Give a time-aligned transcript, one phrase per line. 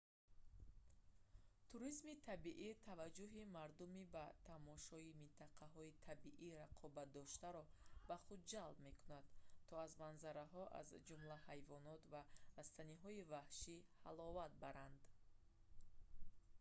[1.71, 6.49] туризми табиӣ таваҷҷӯҳи мардуми ба тамошои минтақаҳои табиӣ
[6.81, 7.63] рағбатдоштаро
[8.09, 9.25] ба худ ҷалб мекунад
[9.67, 12.21] то аз манзараҳо аз ҷумла ҳайвонот ва
[12.59, 13.75] растаниҳои ваҳшӣ
[14.05, 14.99] ҳаловат баранд